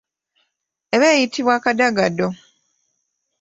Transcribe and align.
Eba 0.95 1.07
eyitibwa 1.13 1.55
kadagado. 1.63 2.27